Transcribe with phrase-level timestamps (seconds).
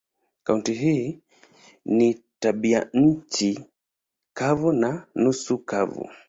[0.43, 1.19] Kaunti hii
[1.85, 3.65] ina tabianchi
[4.33, 6.09] kavu na nusu kavu.